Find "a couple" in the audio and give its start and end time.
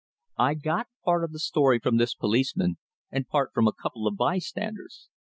3.67-4.07